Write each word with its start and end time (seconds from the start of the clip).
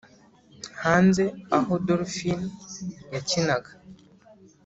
hanze 0.83 1.23
aho 1.57 1.71
dolphine 1.87 2.45
yakinaga, 3.13 3.71